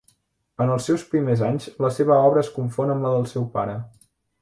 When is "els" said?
0.75-0.87